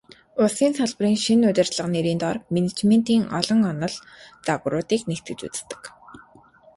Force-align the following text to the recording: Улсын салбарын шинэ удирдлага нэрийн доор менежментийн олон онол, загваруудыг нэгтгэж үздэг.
Улсын 0.41 0.71
салбарын 0.79 1.17
шинэ 1.25 1.45
удирдлага 1.51 1.89
нэрийн 1.95 2.19
доор 2.23 2.37
менежментийн 2.53 3.23
олон 3.37 3.61
онол, 3.71 3.95
загваруудыг 4.45 5.01
нэгтгэж 5.09 5.39
үздэг. 5.47 5.81